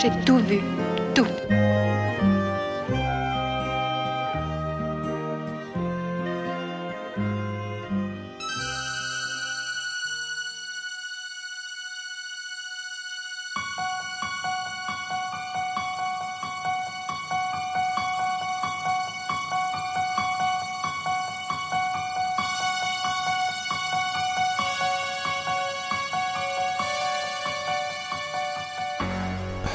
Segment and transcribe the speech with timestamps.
[0.00, 0.60] J'ai tout vu.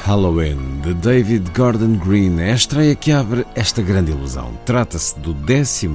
[0.06, 4.56] Halloween, de David Gordon Green, é a estreia que abre esta grande ilusão.
[4.64, 5.90] Trata-se do 11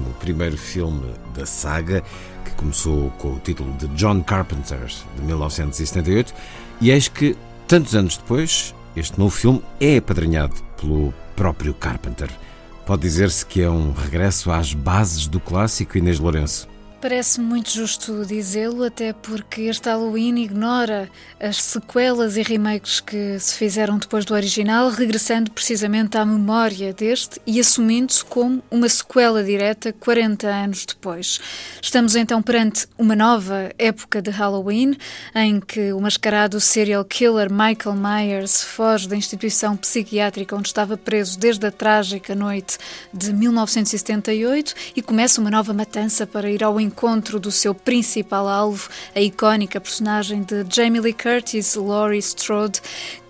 [0.57, 2.03] filme da saga,
[2.43, 6.33] que começou com o título de John Carpenter, de 1978,
[6.81, 12.29] e eis que, tantos anos depois, este novo filme é apadrinhado pelo próprio Carpenter.
[12.85, 16.67] Pode dizer-se que é um regresso às bases do clássico Inês Lourenço.
[17.01, 23.55] Parece muito justo dizê-lo, até porque este Halloween ignora as sequelas e remakes que se
[23.55, 29.91] fizeram depois do original, regressando precisamente à memória deste e assumindo-se como uma sequela direta
[29.91, 31.41] 40 anos depois.
[31.81, 34.95] Estamos então perante uma nova época de Halloween,
[35.33, 41.39] em que o mascarado serial killer Michael Myers foge da instituição psiquiátrica onde estava preso
[41.39, 42.77] desde a trágica noite
[43.11, 46.90] de 1978 e começa uma nova matança para ir ao encontro
[47.39, 52.81] do seu principal alvo, a icónica personagem de Jamie Lee Curtis, Laurie Strode,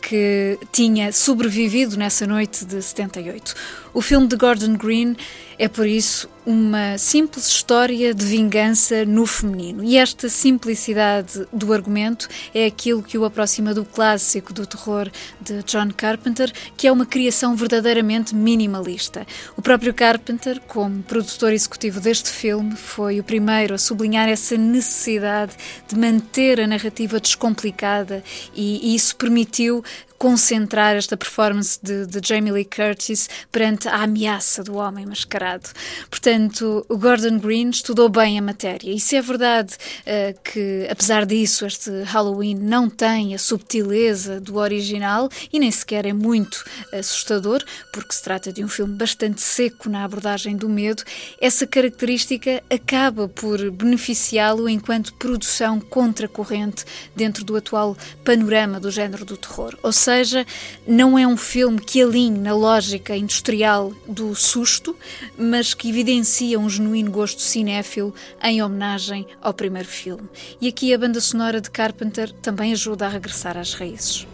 [0.02, 3.54] que tinha sobrevivido nessa noite de 78.
[3.94, 5.16] O filme de Gordon Green
[5.62, 9.84] é, por isso, uma simples história de vingança no feminino.
[9.84, 15.08] E esta simplicidade do argumento é aquilo que o aproxima do clássico do terror
[15.40, 19.24] de John Carpenter, que é uma criação verdadeiramente minimalista.
[19.56, 25.54] O próprio Carpenter, como produtor executivo deste filme, foi o primeiro a sublinhar essa necessidade
[25.88, 28.24] de manter a narrativa descomplicada
[28.56, 29.84] e, e isso permitiu
[30.22, 35.68] concentrar esta performance de, de, Jamie Lee Curtis perante a ameaça do homem mascarado.
[36.12, 38.92] Portanto, o Gordon Green estudou bem a matéria.
[38.92, 44.58] E se é verdade uh, que, apesar disso, este Halloween não tem a subtileza do
[44.58, 49.90] original e nem sequer é muito assustador, porque se trata de um filme bastante seco
[49.90, 51.02] na abordagem do medo,
[51.42, 59.36] essa característica acaba por beneficiá-lo enquanto produção contracorrente dentro do atual panorama do género do
[59.36, 59.76] terror.
[59.82, 60.46] Ou seja, seja,
[60.86, 64.96] não é um filme que alinhe na lógica industrial do susto,
[65.38, 68.14] mas que evidencia um genuíno gosto cinéfilo
[68.44, 70.28] em homenagem ao primeiro filme.
[70.60, 74.28] E aqui a banda sonora de Carpenter também ajuda a regressar às raízes.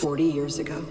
[0.00, 0.84] 40 years ago,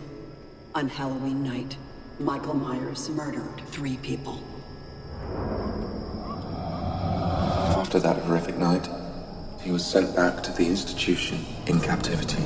[0.74, 1.78] on Halloween night,
[2.20, 4.40] Michael Myers murdered three people.
[7.78, 8.88] After that horrific night,
[9.62, 12.44] he was sent back to the institution in captivity.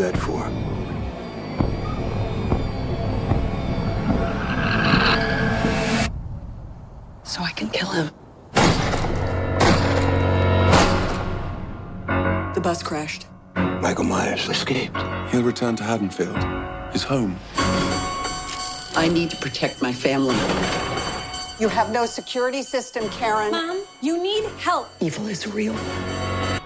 [0.00, 0.40] That for?
[7.22, 8.10] So I can kill him.
[12.54, 13.26] The bus crashed.
[13.54, 14.96] Michael Myers escaped.
[15.30, 16.36] He'll return to Haddonfield,
[16.92, 17.38] his home.
[18.96, 20.36] I need to protect my family.
[21.58, 23.50] You have no security system, Karen.
[23.52, 24.88] Mom, you need help.
[25.00, 25.74] Evil is real.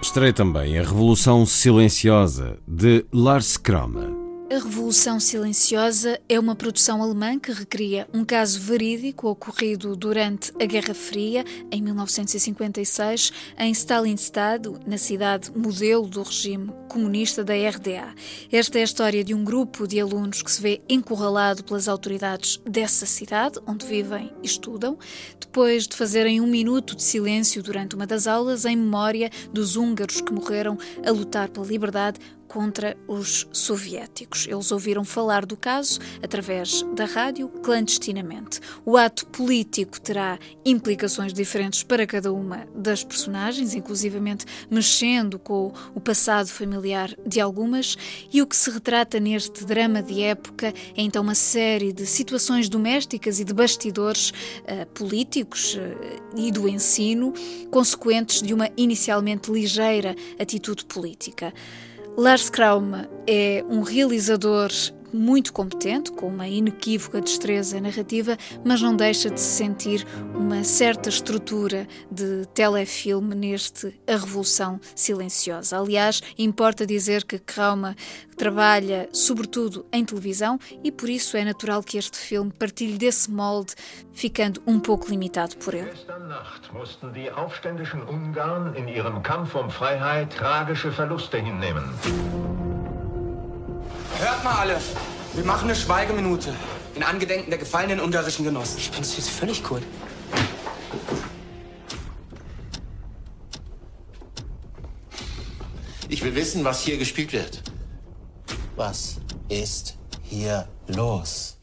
[0.04, 4.13] Estreia também a Revolução Silenciosa, de Lars Kramer.
[4.50, 10.66] A Revolução Silenciosa é uma produção alemã que recria um caso verídico ocorrido durante a
[10.66, 11.42] Guerra Fria,
[11.72, 18.14] em 1956, em Stalinstad, na cidade modelo do regime comunista da RDA.
[18.52, 22.60] Esta é a história de um grupo de alunos que se vê encurralado pelas autoridades
[22.66, 24.98] dessa cidade, onde vivem e estudam,
[25.40, 30.20] depois de fazerem um minuto de silêncio durante uma das aulas em memória dos húngaros
[30.20, 32.20] que morreram a lutar pela liberdade
[32.54, 34.46] contra os soviéticos.
[34.48, 38.60] Eles ouviram falar do caso através da rádio clandestinamente.
[38.86, 46.00] O ato político terá implicações diferentes para cada uma das personagens, inclusivamente mexendo com o
[46.00, 47.96] passado familiar de algumas,
[48.32, 52.68] e o que se retrata neste drama de época é então uma série de situações
[52.68, 57.34] domésticas e de bastidores uh, políticos uh, e do ensino,
[57.68, 61.52] consequentes de uma inicialmente ligeira atitude política.
[62.16, 62.92] Lars Kraum
[63.26, 64.70] é um realizador
[65.14, 71.08] muito competente, com uma inequívoca destreza narrativa, mas não deixa de se sentir uma certa
[71.08, 75.78] estrutura de telefilme neste A Revolução Silenciosa.
[75.78, 77.94] Aliás, importa dizer que Krauma
[78.36, 83.74] trabalha sobretudo em televisão e por isso é natural que este filme partilhe desse molde,
[84.12, 85.92] ficando um pouco limitado por ele.
[87.14, 91.84] die aufständischen Ungarn in ihrem Kampf um Freiheit tragische Verluste hinnehmen.
[94.18, 94.78] Hört mal alle,
[95.34, 96.54] wir machen eine Schweigeminute
[96.94, 98.78] in Angedenken der gefallenen ungarischen Genossen.
[98.78, 99.80] Ich finde es jetzt völlig cool.
[106.08, 107.62] Ich will wissen, was hier gespielt wird.
[108.76, 109.16] Was
[109.48, 111.58] ist hier los?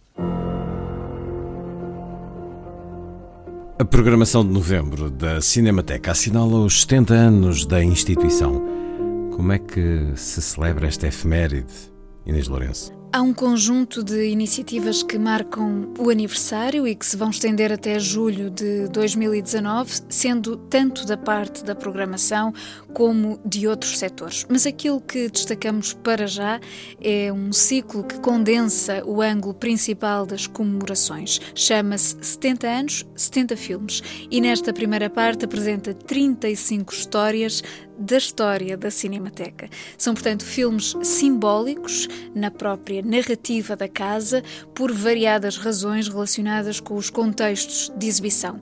[3.80, 8.62] A programação de novembro da Cinemateca assinala os 70 anos da instituição.
[9.36, 11.91] Como é que se celebra esta efeméride?
[12.26, 13.02] Inês Lourenço.
[13.14, 18.00] Há um conjunto de iniciativas que marcam o aniversário e que se vão estender até
[18.00, 22.54] julho de 2019, sendo tanto da parte da programação
[22.94, 24.46] como de outros setores.
[24.50, 26.62] Mas aquilo que destacamos para já
[27.02, 31.42] é um ciclo que condensa o ângulo principal das comemorações.
[31.54, 34.02] Chama-se 70 anos, 70 filmes
[34.32, 37.62] e nesta primeira parte apresenta 35 histórias
[38.02, 39.70] da história da Cinemateca.
[39.98, 44.44] São, portanto, filmes simbólicos na própria narrativa da casa,
[44.74, 48.60] por variadas razões relacionadas com os contextos de exibição.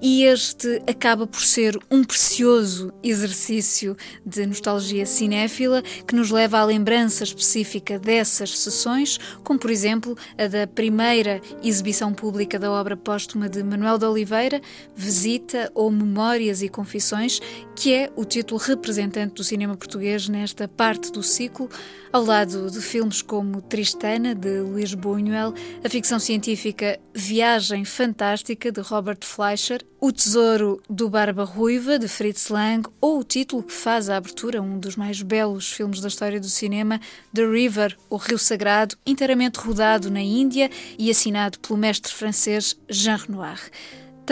[0.00, 6.64] E este acaba por ser um precioso exercício de nostalgia cinéfila que nos leva à
[6.64, 13.48] lembrança específica dessas sessões, como, por exemplo, a da primeira exibição pública da obra póstuma
[13.48, 14.60] de Manuel de Oliveira,
[14.94, 17.40] Visita ou Memórias e Confissões,
[17.74, 21.70] que é o título representante do cinema português nesta parte do ciclo,
[22.12, 28.80] ao lado de filmes como Tristana, de Luís Buñuel, a ficção científica Viagem Fantástica, de
[28.80, 34.10] Robert Fleischer, O Tesouro do Barba Ruiva, de Fritz Lang, ou o título que faz
[34.10, 37.00] a abertura, um dos mais belos filmes da história do cinema,
[37.32, 40.68] The River, O Rio Sagrado, inteiramente rodado na Índia
[40.98, 43.60] e assinado pelo mestre francês Jean Renoir.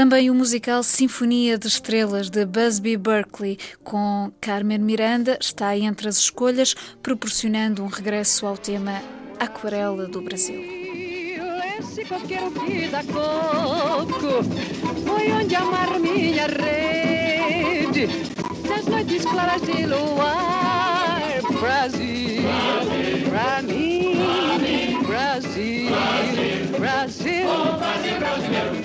[0.00, 6.17] Também o musical Sinfonia de Estrelas de Busby Berkeley, com Carmen Miranda, está entre as
[6.17, 9.02] escolhas, proporcionando um regresso ao tema
[9.38, 10.58] Aquarela do Brasil.
[15.06, 18.08] Foi onde amar minha rede
[18.67, 21.20] nas noites claras de luar.
[21.61, 22.43] Brasil,
[23.29, 24.50] pra mim,
[25.40, 27.48] Brasil, Brasil, Brasil.
[27.48, 28.82] Oh, Brasil brasileiro, do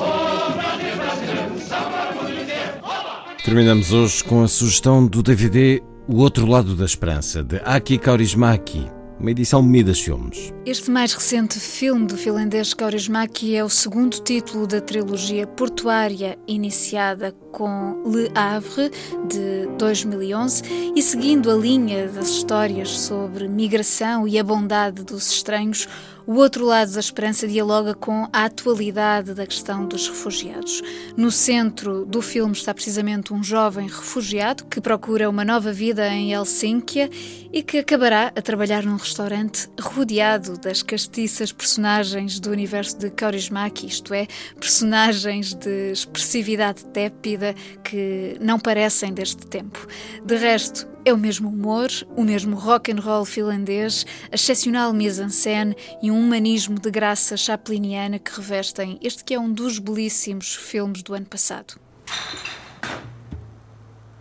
[0.00, 3.42] Oh, Brasil brasileiro, salva o mundo inteiro.
[3.44, 8.90] Terminamos hoje com a sugestão do DVD O Outro Lado da Esperança, de Aki Kaurismäki
[9.22, 10.52] uma edição Midas Filmes.
[10.66, 17.32] Este mais recente filme do finlandês Kaurismäki é o segundo título da trilogia portuária iniciada
[17.52, 18.90] com Le Havre,
[19.28, 20.64] de 2011,
[20.96, 25.86] e seguindo a linha das histórias sobre migração e a bondade dos estranhos,
[26.26, 30.82] o outro lado da esperança dialoga com a atualidade da questão dos refugiados.
[31.16, 36.32] No centro do filme está precisamente um jovem refugiado que procura uma nova vida em
[36.32, 37.10] Helsínquia
[37.52, 43.86] e que acabará a trabalhar num restaurante rodeado das castiças personagens do universo de Kaurismäki,
[43.86, 44.26] isto é,
[44.58, 49.86] personagens de expressividade tépida que não parecem deste tempo.
[50.24, 55.76] De resto, é o mesmo humor, o mesmo rock and roll finlandês, a excepcional mise-en-scène
[56.02, 61.02] e um humanismo de graça chapliniana que revestem este que é um dos belíssimos filmes
[61.02, 61.74] do ano passado.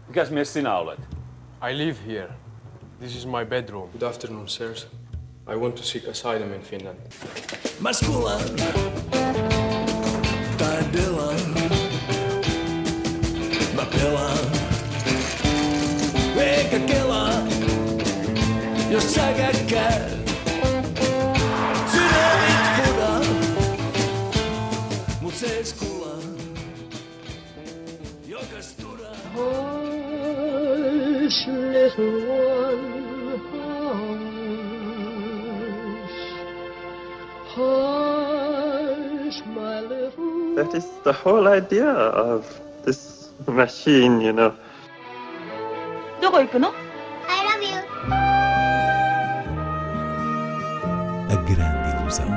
[0.08, 1.00] Mikäs mies sinä olet?
[1.62, 2.30] I live here.
[3.00, 3.90] This is my bedroom.
[3.94, 4.88] Good afternoon, sirs.
[5.48, 7.00] I want to seek asylum in Finland.
[7.80, 8.38] Maskula.
[10.58, 11.34] Taidilla.
[13.76, 14.61] Mapilla.
[16.72, 17.28] tequila,
[29.34, 33.80] Hush, little one, hush,
[37.56, 40.56] hush, my little.
[40.56, 44.54] That is the whole idea of this machine, you know
[46.32, 46.70] koikunu?
[47.28, 47.80] I love you.
[51.30, 52.30] A grande ilusão.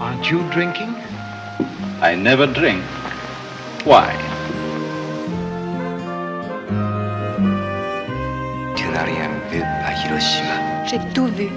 [0.00, 0.94] Aren't you drinking?
[2.00, 2.82] I never drink.
[3.84, 4.10] Why?
[8.76, 10.56] Tu n'as rien vu à Hiroshima.
[10.86, 11.50] J'ai tout vu.